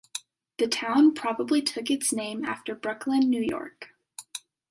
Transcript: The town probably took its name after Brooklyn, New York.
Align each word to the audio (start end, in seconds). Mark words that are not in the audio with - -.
The 0.57 0.65
town 0.67 1.13
probably 1.13 1.61
took 1.61 1.91
its 1.91 2.11
name 2.11 2.43
after 2.43 2.73
Brooklyn, 2.73 3.29
New 3.29 3.43
York. 3.43 3.89